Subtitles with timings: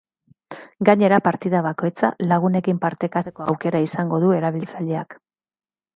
[0.87, 5.19] Gainera, partida bakoitza lagunekin partekatzeko aukera izango du erabiltzaileak.